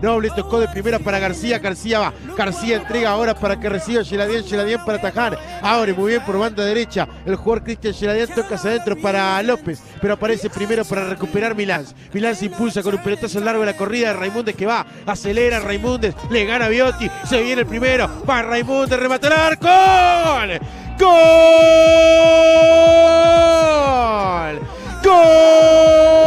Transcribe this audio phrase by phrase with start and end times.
[0.00, 1.58] Noble tocó de primera para García.
[1.58, 2.12] García va.
[2.36, 4.44] García entrega ahora para que reciba Geladien.
[4.44, 5.38] Geladien para atajar.
[5.62, 7.08] Abre muy bien por banda derecha.
[7.26, 9.80] El jugador Cristian Geladien toca hacia adentro para López.
[10.00, 11.84] Pero aparece primero para recuperar Milán.
[12.12, 14.86] Milán se impulsa con un pelotazo largo de la corrida de Raimundes que va.
[15.06, 16.14] Acelera Raimundes.
[16.30, 17.10] Le gana Biotti.
[17.24, 18.24] Se viene el primero.
[18.28, 18.98] Va Raimundes.
[18.98, 19.68] Remata el arco.
[20.98, 21.18] ¡Gol!
[25.04, 26.17] ¡Gol!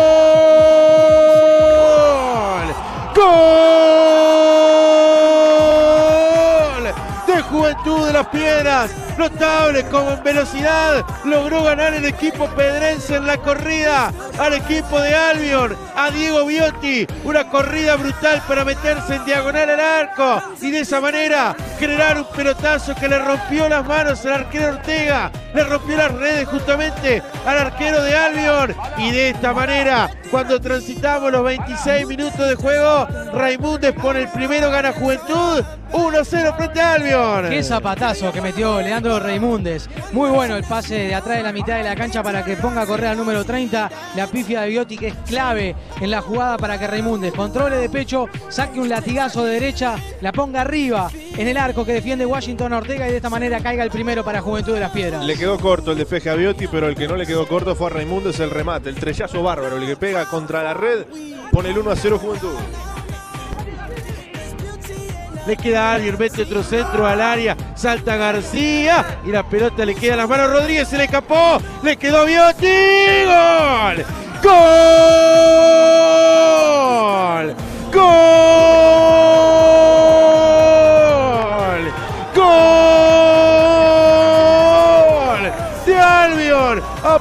[8.21, 9.10] Las Piedras.
[9.17, 15.15] Notable como en velocidad logró ganar el equipo pedrense en la corrida al equipo de
[15.15, 17.05] Albion, a Diego Biotti.
[17.23, 22.25] Una corrida brutal para meterse en diagonal al arco y de esa manera generar un
[22.35, 27.57] pelotazo que le rompió las manos al arquero Ortega, le rompió las redes justamente al
[27.57, 33.91] arquero de Albion y de esta manera cuando transitamos los 26 minutos de juego, Raimundes
[33.93, 37.49] pone el primero, gana Juventud, 1-0 frente a Albion.
[37.49, 39.89] Qué zapatazo que metió Leandro Raimundes.
[40.11, 42.83] Muy bueno el pase de atrás de la mitad de la cancha para que ponga
[42.83, 43.91] a correr al número 30.
[44.15, 47.89] La pifia de Biotti que es clave en la jugada para que Raimundes controle de
[47.89, 52.73] pecho, saque un latigazo de derecha, la ponga arriba en el arco que defiende Washington
[52.73, 55.25] Ortega y de esta manera caiga el primero para Juventud de las Piedras.
[55.25, 57.87] Le quedó corto el despeje a Biotti, pero el que no le quedó corto fue
[57.87, 61.05] a Raimundes el remate, el trellazo bárbaro, el que pega contra la red,
[61.51, 62.90] pone el 1 a 0 Juventud.
[65.47, 70.15] Le queda alguien, mete otro centro al área, salta García y la pelota le queda
[70.15, 70.51] las manos.
[70.51, 72.67] Rodríguez se le escapó, le quedó Biotti.
[73.25, 74.05] ¡Gol!
[74.43, 75.21] ¡Gol!
[77.91, 79.00] ¡Gol!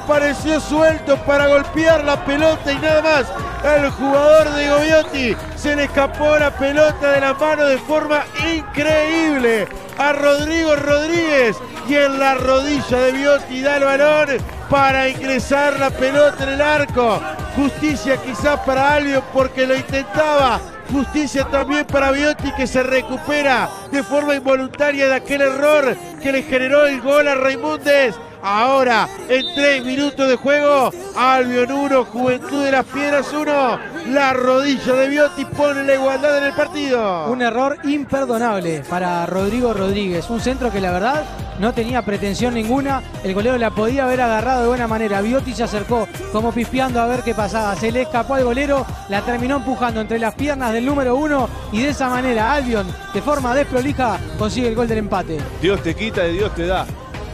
[0.03, 3.25] Apareció suelto para golpear la pelota y nada más.
[3.63, 9.67] El jugador de Gobiotti se le escapó la pelota de la mano de forma increíble
[9.97, 14.29] a Rodrigo Rodríguez y en la rodilla de Biotti da el balón
[14.69, 17.21] para ingresar la pelota en el arco.
[17.55, 20.59] Justicia quizás para Albion porque lo intentaba.
[20.91, 26.43] Justicia también para Biotti que se recupera de forma involuntaria de aquel error que le
[26.43, 28.15] generó el gol a Raimundes.
[28.43, 33.79] Ahora, en tres minutos de juego, Albion 1, Juventud de las Piedras 1.
[34.07, 37.31] La rodilla de Biotti pone la igualdad en el partido.
[37.31, 40.29] Un error imperdonable para Rodrigo Rodríguez.
[40.29, 41.23] Un centro que la verdad
[41.61, 43.03] no tenía pretensión ninguna.
[43.23, 45.21] El golero la podía haber agarrado de buena manera.
[45.21, 47.75] Biotti se acercó como pispeando a ver qué pasaba.
[47.75, 51.83] Se le escapó al golero, la terminó empujando entre las piernas del número uno y
[51.83, 55.37] de esa manera Albion, de forma desprolija, consigue el gol del empate.
[55.61, 56.87] Dios te quita y Dios te da.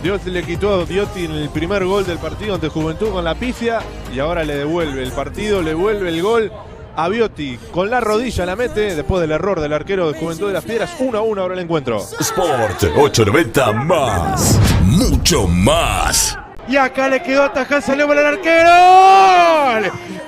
[0.04, 3.34] Dios le quitó a Diotti en el primer gol del partido ante Juventud con la
[3.34, 3.80] pifia
[4.14, 6.52] y ahora le devuelve el partido, le devuelve el gol
[6.98, 7.58] a Biotti.
[7.72, 10.90] Con la rodilla la mete después del error del arquero de Juventud de las Piedras.
[11.00, 12.00] 1 a 1 ahora el encuentro.
[12.20, 14.60] Sport 890 más.
[14.84, 16.38] Mucho más.
[16.68, 18.70] Y acá le quedó atajar, salió para el arquero.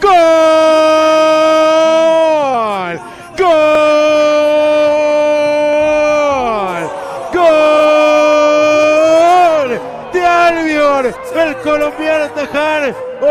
[0.02, 0.20] ¡Gol!
[3.38, 3.99] ¡Gol!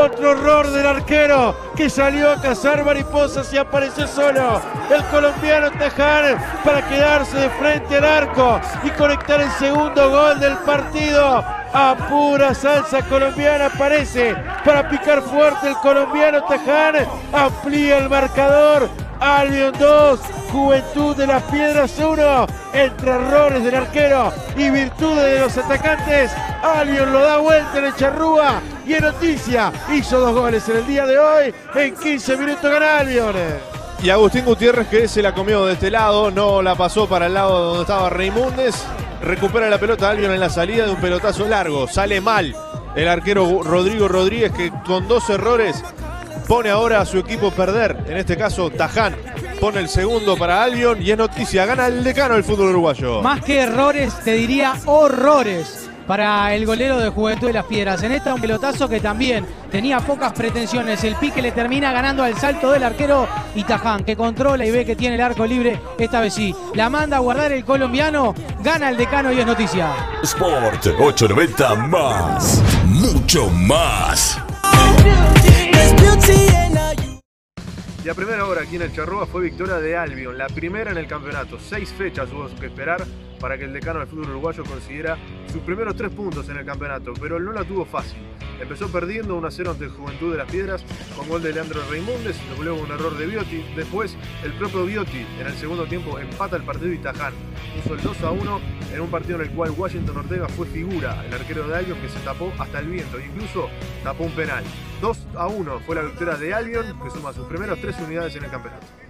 [0.01, 4.61] Otro error del arquero que salió a cazar mariposas y apareció solo.
[4.89, 10.57] El colombiano Tajar para quedarse de frente al arco y conectar el segundo gol del
[10.59, 11.45] partido.
[11.73, 17.05] A pura salsa colombiana aparece para picar fuerte el colombiano Tajar.
[17.33, 19.08] Amplía el marcador.
[19.21, 20.21] Albion 2,
[20.53, 22.47] Juventud de las Piedras 1.
[22.73, 26.31] Entre errores del arquero y virtudes de los atacantes,
[26.63, 28.61] Albion lo da vuelta en el charrúa.
[28.87, 31.55] Y en noticia, hizo dos goles en el día de hoy.
[31.75, 33.35] En 15 minutos gana Albion.
[34.03, 37.35] Y Agustín Gutiérrez que se la comió de este lado, no la pasó para el
[37.35, 38.87] lado donde estaba Raimundes.
[39.21, 41.89] Recupera la pelota Albion en la salida de un pelotazo largo.
[41.89, 42.55] Sale mal
[42.95, 45.83] el arquero Rodrigo Rodríguez que con dos errores
[46.49, 48.05] pone ahora a su equipo perder.
[48.09, 49.15] En este caso Taján
[49.61, 53.23] pone el segundo para Albion y es noticia, gana el decano del fútbol uruguayo.
[53.23, 58.03] Más que errores, te diría horrores para el golero de Juventud de las Piedras.
[58.03, 61.05] En esta un pelotazo que también tenía pocas pretensiones.
[61.05, 64.87] El pique le termina ganando al salto del arquero y Taján, que controla y ve
[64.87, 65.79] que tiene el arco libre.
[65.99, 66.55] Esta vez sí.
[66.75, 69.93] La manda a guardar el colombiano, gana el decano y es noticia.
[70.23, 72.63] Sport 890 más.
[72.87, 74.39] Mucho más.
[78.05, 80.97] Y a primera hora aquí en el Charrúa fue victoria de Albion, la primera en
[80.97, 81.59] el campeonato.
[81.59, 83.05] Seis fechas hubo que esperar
[83.39, 85.19] para que el decano del fútbol uruguayo consiguiera
[85.53, 88.19] sus primeros tres puntos en el campeonato, pero no la tuvo fácil.
[88.61, 90.85] Empezó perdiendo 1 a 0 ante Juventud de las Piedras
[91.17, 93.65] con gol de Leandro Reimundes, luego un error de Biotti.
[93.77, 97.35] Después, el propio Biotti en el segundo tiempo empata el partido y Taján.
[97.77, 98.61] Puso el 2 a 1
[98.95, 102.09] en un partido en el cual Washington Ortega fue figura, el arquero de Albion que
[102.09, 103.69] se tapó hasta el viento, incluso
[104.03, 104.65] tapó un penal.
[105.01, 108.45] 2 a 1 fue la victoria de Albion, que suma sus primeros tres unidades en
[108.45, 109.08] el campeonato.